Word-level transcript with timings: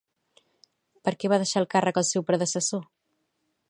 Per 1.09 1.13
què 1.23 1.31
va 1.35 1.39
deixar 1.45 1.63
el 1.63 1.69
càrrec 1.77 2.03
el 2.03 2.09
seu 2.15 2.29
predecessor? 2.31 2.87